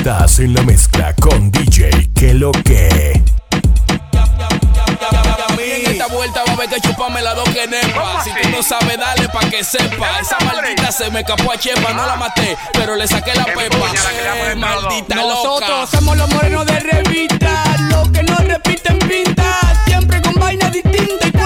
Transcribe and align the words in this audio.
Estás 0.00 0.38
en 0.38 0.54
la 0.54 0.62
mezcla 0.62 1.14
con 1.16 1.50
DJ 1.50 1.90
que 2.14 2.32
lo 2.32 2.52
que. 2.52 3.22
En 5.58 5.90
esta 5.90 6.06
vuelta 6.06 6.42
va 6.42 6.52
a 6.52 6.54
haber 6.54 6.70
que 6.70 6.80
chuparme 6.80 7.20
la 7.20 7.34
dos 7.34 7.46
que 7.50 7.66
nepa. 7.66 8.24
Si 8.24 8.30
tú 8.30 8.48
no 8.48 8.62
sabes, 8.62 8.96
dale 8.96 9.28
pa' 9.28 9.50
que 9.50 9.62
sepa. 9.62 10.20
Esa 10.20 10.38
maldita 10.42 10.90
se 10.90 11.10
me 11.10 11.20
escapó 11.20 11.52
a 11.52 11.58
chepa, 11.58 11.92
no 11.92 12.06
la 12.06 12.16
maté, 12.16 12.56
pero 12.72 12.96
le 12.96 13.06
saqué 13.06 13.34
la 13.34 13.44
pepa. 13.44 13.76
Eh, 14.46 14.54
maldita 14.56 15.16
loca. 15.16 15.34
Nosotros 15.34 15.90
somos 15.90 16.16
los 16.16 16.30
morenos 16.30 16.64
de 16.64 16.80
revista, 16.80 17.62
los 17.90 18.08
que 18.08 18.22
no 18.22 18.36
repiten 18.36 18.98
pinta, 19.00 19.84
siempre 19.84 20.22
con 20.22 20.32
vaina 20.36 20.70
distinta 20.70 21.26
y 21.26 21.30
tú 21.30 21.40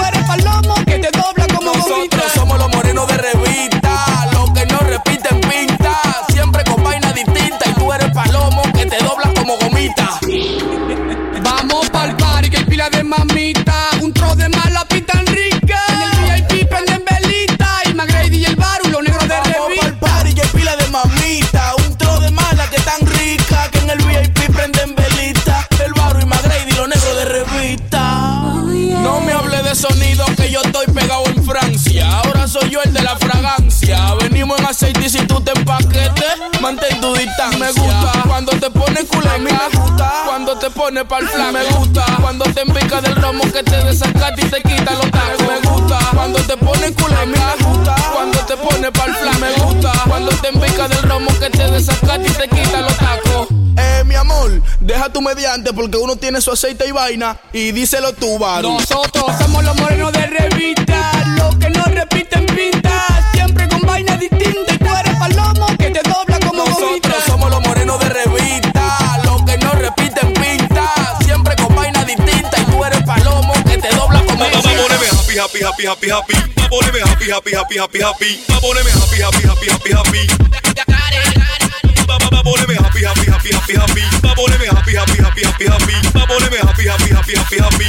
aceite 34.75 35.05
y 35.05 35.09
si 35.09 35.25
tú 35.25 35.39
te 35.39 35.51
empaquete, 35.57 36.25
mantén 36.61 36.99
tu 36.99 37.15
distancia. 37.15 37.57
Me 37.57 37.71
gusta 37.71 38.23
cuando 38.27 38.51
te 38.59 38.69
pones 38.69 39.05
mí 39.39 39.51
me 39.51 39.79
gusta. 39.79 40.11
Cuando 40.25 40.57
te 40.57 40.69
pones 40.69 41.03
pa'l 41.05 41.27
flan 41.29 41.53
me 41.53 41.63
gusta. 41.71 42.05
Cuando 42.21 42.43
te 42.45 42.61
empica 42.61 42.99
del 42.99 43.15
romo 43.15 43.43
que 43.53 43.63
te 43.63 43.83
desacata 43.85 44.35
y 44.37 44.49
te 44.49 44.61
quita 44.61 44.91
los 44.91 45.11
tacos. 45.11 45.47
Me 45.47 45.69
gusta 45.69 45.99
cuando 46.13 46.39
te 46.39 46.57
pones 46.57 46.91
mí 46.91 47.37
me 47.39 47.65
gusta. 47.65 47.95
Cuando 48.13 48.39
te 48.39 48.57
pones 48.57 48.91
pa'l 48.91 49.15
flan 49.15 49.39
me 49.39 49.51
gusta. 49.63 49.91
Cuando 50.07 50.31
te 50.31 50.47
empica 50.49 50.87
del 50.89 51.03
romo 51.03 51.31
que 51.39 51.49
te 51.49 51.71
desacata 51.71 52.27
y 52.27 52.31
te 52.31 52.47
quita 52.49 52.81
los 52.81 52.97
tacos. 52.97 53.47
Eh, 53.77 54.03
mi 54.05 54.15
amor, 54.15 54.61
deja 54.81 55.09
tu 55.09 55.21
mediante 55.21 55.71
porque 55.73 55.97
uno 55.97 56.17
tiene 56.17 56.41
su 56.41 56.51
aceite 56.51 56.85
y 56.87 56.91
vaina. 56.91 57.37
Y 57.53 57.71
díselo 57.71 58.13
tú, 58.13 58.37
varón. 58.37 58.73
Nosotros 58.73 59.25
somos 59.39 59.63
los 59.63 59.75
morenos 59.77 60.11
de 60.11 60.27
revista, 60.27 61.11
los 61.37 61.55
que 61.55 61.69
no 61.69 61.83
repiten 61.85 62.45
pinta, 62.45 63.14
vaina 63.95 64.17
distinta 64.17 64.73
y 64.73 64.77
tú 64.77 64.93
eres 64.93 65.15
palomo 65.15 65.67
que 65.77 65.89
te 65.89 66.01
dobla 66.09 66.37
como 66.39 66.65
gomita. 66.65 67.07
Nosotros 67.07 67.23
somos 67.27 67.49
los 67.49 67.61
morenos 67.61 67.97
de 67.99 68.09
revista, 68.09 69.21
los 69.23 69.41
que 69.43 69.57
no 69.57 69.71
repiten 69.71 70.33
pinta, 70.33 71.17
siempre 71.23 71.55
con 71.55 71.73
vaina 71.73 72.03
distinta 72.03 72.59
y 72.59 72.65
tú 72.65 72.83
eres 72.83 73.01
palomo 73.03 73.53
que 73.63 73.77
te 73.77 73.87
dobla 73.95 74.19
como 74.25 74.35
poneme 74.35 75.07
happy, 75.07 75.37
happy, 75.39 75.63
happy, 75.63 75.85
happy, 75.85 76.09
happy. 76.09 76.35
Poneme 76.69 76.99
happy, 76.99 77.31
happy, 77.31 77.53
happy, 77.55 77.77
happy, 77.77 78.01
happy. 78.01 78.43
Poneme 78.59 78.91
happy, 78.91 79.21
happy, 79.21 79.47
happy, 79.47 79.69
happy, 79.69 79.91
happy. 79.93 80.27
Va, 82.09 82.17
va, 82.17 82.29
va, 82.33 82.43
poneme 82.43 82.75
happy, 82.75 83.05
happy, 83.05 83.31
happy, 83.31 83.53
happy, 83.53 83.75
happy. 83.75 84.01
Poneme 84.35 84.67
happy, 84.67 84.95
happy, 84.95 85.23
happy, 85.23 85.43
happy, 85.45 85.65
happy. 85.71 85.95
Poneme 86.27 86.57
happy, 86.57 86.87
happy, 86.87 87.11
happy, 87.15 87.35
happy, 87.37 87.57
happy. 87.59 87.85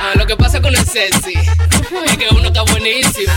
Ah, 0.00 0.12
lo 0.14 0.26
que 0.26 0.36
pasa 0.36 0.60
con 0.60 0.74
el 0.74 0.86
sexy 0.86 1.34
es 1.34 2.16
que 2.16 2.28
uno 2.30 2.48
está 2.48 2.62
buenísimo. 2.62 3.32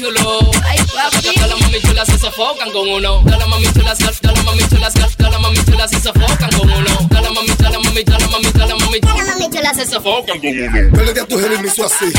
Papi 0.00 0.14
chulo. 0.14 0.50
Todas 0.50 1.48
las 1.50 1.60
mami 1.60 1.80
chulas 1.82 2.06
se 2.06 2.18
sofocan 2.18 2.70
con 2.72 2.88
uno. 2.88 3.22
Todas 3.22 3.38
las 3.38 3.48
mami 3.48 3.72
chulas, 3.72 3.98
todas 3.98 4.36
las 4.36 4.44
mami 4.44 4.62
chulas, 4.68 4.94
todas 4.94 5.32
las 5.32 5.40
mami 5.40 5.64
chulas 5.64 5.90
se 5.90 6.00
sofocan 6.00 6.50
con 6.58 6.70
uno. 6.70 7.08
Todas 7.08 7.22
las 7.22 7.32
mami, 7.32 7.48
todas 7.48 7.72
las 7.72 7.84
mami, 7.84 8.04
todas 8.04 8.22
las 8.22 8.30
mami, 8.30 8.52
todas 8.52 8.68
las 8.68 8.80
mami, 8.80 9.00
todas 9.00 9.16
las 9.16 9.26
mami 9.26 9.50
chulas 9.50 9.76
se 9.76 9.86
sofocan 9.86 10.40
con 10.40 10.48
uno. 10.48 10.96
Yo 10.96 11.02
le 11.04 11.12
di 11.12 11.20
a 11.20 11.26
tu 11.26 11.38
jefe 11.38 11.54
y 11.54 11.58
me 11.58 11.68
hizo 11.68 11.84
así. 11.84 12.12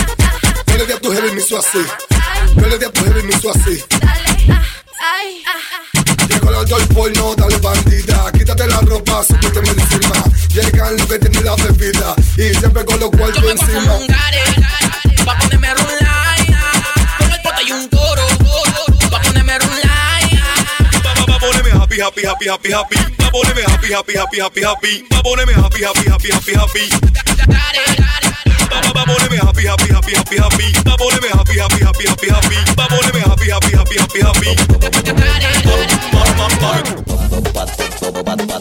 Yo 0.68 0.78
le 0.78 0.86
di 0.86 0.94
a 0.94 1.00
tu 1.00 1.12
jefe 1.12 1.28
y 1.28 1.32
me 1.32 1.42
hizo 1.42 1.58
así. 1.58 1.80
Yo 2.56 2.68
le 2.68 2.78
di 2.78 2.86
a 2.86 2.92
tu 2.92 3.04
jefe 3.04 3.20
y 3.20 3.24
me 3.24 3.34
hizo 3.36 3.50
así. 3.50 3.84
Llegó 6.30 6.52
la 6.52 6.66
joy 6.66 6.86
porno, 6.94 7.36
dale 7.36 7.58
bandida. 7.58 8.32
Quítate 8.32 8.68
la 8.68 8.80
ropa, 8.82 9.24
súbete 9.24 9.60
encima. 9.60 10.24
Llegan 10.54 10.98
los 10.98 11.08
que 11.08 11.20
tienen 11.20 11.46
la 11.46 11.56
bebida. 11.56 12.16
Y 12.38 12.54
siempre 12.56 12.86
con 12.86 13.00
los 13.00 13.12
Yo 13.12 13.18
vengo 13.18 13.50
encima. 13.50 13.82
como 13.82 13.98
un 13.98 14.08
gare, 14.08 15.26
pa' 15.26 15.38
ponerme 15.40 15.68
a 15.68 15.74
rulay. 15.74 15.81
Happy, 22.48 22.72
happy, 22.72 22.96
happy, 22.98 23.92
happy, 23.92 23.92
happy. 23.92 23.92
Happy, 23.92 24.14
happy, 24.14 24.40
happy, 24.40 24.62
happy, 24.62 25.04
poneme 25.24 25.54
happy, 25.54 25.84
happy, 25.84 26.10
happy, 26.10 26.30
happy, 26.32 26.54
happy. 26.54 26.90
Poneme 29.12 29.38
happy, 29.38 29.66
happy, 29.68 29.88
happy, 29.92 30.14
happy, 30.14 30.38
happy. 30.38 30.74
Va, 30.86 30.96
poneme 30.98 31.28
happy, 31.28 31.58
happy, 31.58 31.80
happy, 31.82 32.06
happy, 32.08 32.30
happy. 32.30 32.56
Va, 32.76 32.88
poneme 32.88 33.20
happy, 33.20 33.50
happy, 33.50 33.72
happy, 33.72 33.98
happy, 33.98 34.22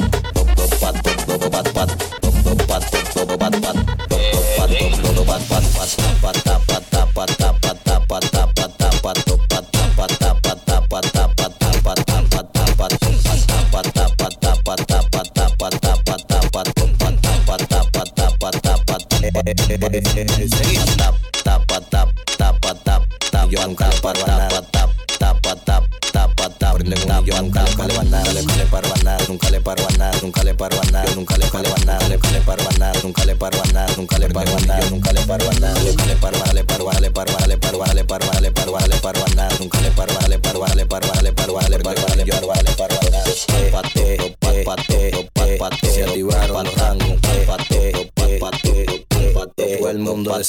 happy. 0.00 0.19
Yo 27.24 27.40
nunca 27.42 27.62
le 27.62 27.76
paro 27.76 27.94
a. 28.00 28.04
Nunca 28.04 28.56
le 28.56 28.66
paro 28.66 28.88
a. 28.88 29.18
Nunca 29.28 29.50
le 29.50 29.60
paro. 29.60 29.84
Nunca 30.22 30.42
le 30.42 30.54
paro. 30.54 30.76
Nunca 31.14 31.36
le 31.36 31.46
paro. 31.46 31.74
Nunca 32.14 32.30
le 32.30 32.40
paro 32.40 32.64
a. 32.68 32.96
Nunca 33.02 33.24
le 33.24 33.34
paro. 33.34 33.56
Nunca 33.96 34.18
le 34.18 34.28
paro. 34.28 34.50
Nunca 34.90 35.12
le 35.12 35.20
paro 35.26 35.48
a. 35.48 35.54
Nunca 35.84 36.06
le 36.06 36.16
paro 36.16 36.38
a 36.42 36.52
le 36.52 36.64
paro 36.64 36.90
a 36.90 37.00
le 37.00 37.10
paro 37.10 37.36
a 37.38 37.46
le 37.46 37.56
paro 37.58 37.82
a 37.82 37.94
le 37.94 38.04
paro 38.04 38.30
a 38.32 38.40
le 38.40 38.50
paro 38.50 38.76
a 38.76 38.86
le 38.86 38.96
paro 38.96 39.24
a 39.24 39.34
nada. 39.34 39.56
Nunca 39.58 39.80
le 39.80 39.90
paro 39.90 40.14
a 40.18 40.28
le 40.28 40.38
paro 40.38 40.64
a 40.64 40.74
le 40.74 40.86
paro 40.86 41.12
a 41.12 41.22
le 41.22 41.32
paro 41.32 41.58
a 41.58 41.68
le 41.68 41.78
paro 41.78 41.98
a 41.98 42.16
le 42.16 42.24
paro 42.24 42.52
a 42.52 42.62
le 42.62 42.72
paro 42.72 42.94
a 42.94 43.10
nada. 43.10 43.30
Pate, 43.70 44.32
pate. 44.64 45.10
Todo 49.56 49.88
el 49.90 49.98
mundo. 49.98 50.40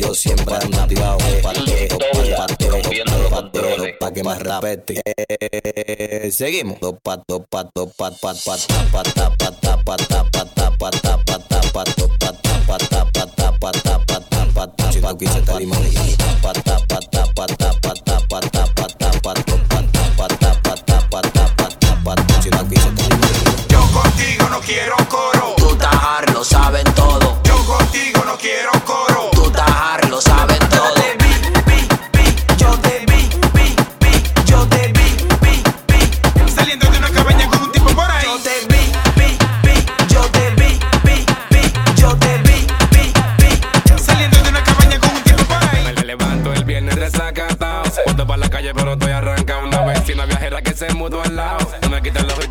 Yo 0.00 0.14
siempre. 0.14 0.54
Pa'. 4.26 4.38
Seguimos. 6.30 6.78
Pat, 7.02 7.22
dos 7.28 7.42
pat, 7.48 7.70
pat, 7.70 8.14
pero 48.74 48.92
estoy 48.92 49.12
arrancado. 49.12 49.66
Una 49.66 49.84
vecina 49.84 50.26
viajera 50.26 50.62
que 50.62 50.72
se 50.72 50.92
mudó 50.94 51.22
al 51.22 51.36
lado. 51.36 51.70
No 51.82 51.90
me 51.90 52.02
quita 52.02 52.20
el 52.20 52.30
ojo 52.30 52.42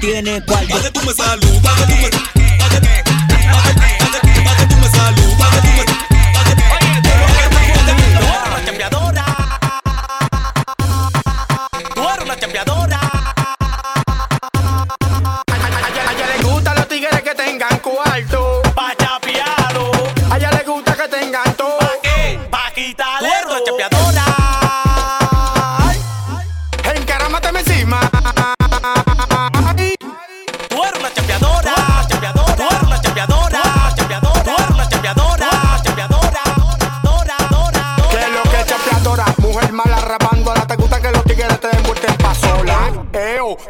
tiene 0.00 0.42
cual. 0.44 0.66
Dale 0.68 0.90
tú 0.90 1.00
me 1.06 1.12
saludas, 1.12 1.86
tú 1.86 1.94
me... 2.34 2.37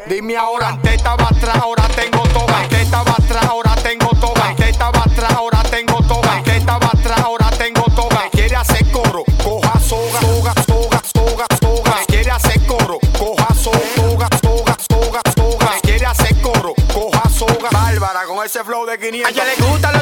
Dime 0.07 0.37
ahora, 0.37 0.69
antes 0.69 0.95
estaba 0.95 1.25
atrás, 1.25 1.57
ahora 1.57 1.89
tengo 1.95 2.23
todo. 2.29 2.49
Antes 2.55 2.81
estaba 2.81 3.13
atrás, 3.13 3.45
ahora 3.45 3.75
tengo 3.77 4.09
todo. 4.21 4.43
Antes 4.43 4.69
estaba 4.69 5.01
atrás, 5.01 5.33
ahora 5.33 5.63
tengo 5.71 5.99
todo. 6.03 6.31
Antes 6.31 6.57
estaba 6.57 6.87
atrás, 6.87 7.21
ahora 7.21 7.51
tengo 7.51 7.83
todo. 7.95 8.09
Quiere 8.33 8.57
hacer 8.57 8.91
coro, 8.91 9.25
coja 9.43 9.81
soga, 9.81 10.21
soga, 10.21 10.55
soga, 10.67 11.01
soga, 11.13 11.47
soga. 11.61 11.97
Quiere 12.07 12.31
hacer 12.31 12.67
coro, 12.67 12.99
coja 13.19 13.55
soga, 13.55 14.29
soga, 14.43 14.77
soga, 14.89 15.23
soga. 15.37 15.81
Quiere 15.83 16.07
hacer 16.07 16.41
coro, 16.41 16.75
coja 16.93 17.29
soga. 17.31 17.69
Bárbara 17.71 18.25
con 18.27 18.45
ese 18.45 18.65
flow 18.65 18.87
de 18.87 18.99
500. 18.99 19.27
A 19.27 19.31
ella 19.31 19.45
le 19.45 19.67
gusta 19.67 19.98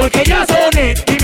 porque 0.00 0.22
ya 0.24 0.46
son 0.46 0.56
soné. 0.72 1.17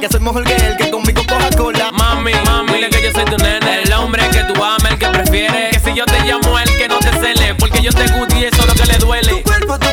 que 0.00 0.08
soy 0.08 0.20
mejor 0.20 0.44
que 0.44 0.54
él, 0.54 0.76
que 0.78 0.90
conmigo 0.90 1.22
coja 1.28 1.50
cola. 1.50 1.90
Mami, 1.92 2.32
mami, 2.46 2.72
dile 2.72 2.88
que 2.88 3.02
yo 3.02 3.12
soy 3.12 3.24
tu 3.26 3.36
nene, 3.36 3.82
el 3.82 3.92
hombre 3.92 4.22
que 4.30 4.44
tú 4.44 4.64
amas, 4.64 4.90
el 4.90 4.98
que 4.98 5.06
prefieres. 5.08 5.76
Que 5.76 5.90
si 5.90 5.94
yo 5.94 6.06
te 6.06 6.20
llamo, 6.24 6.58
el 6.58 6.76
que 6.78 6.88
no 6.88 6.98
te 6.98 7.12
cele, 7.12 7.54
porque 7.56 7.82
yo 7.82 7.92
te 7.92 8.06
gusto 8.08 8.34
y 8.36 8.44
eso 8.44 8.62
es 8.62 8.66
lo 8.66 8.74
que 8.74 8.86
le 8.86 8.98
duele. 8.98 9.42
Cuerpo, 9.42 9.78
tu 9.78 9.88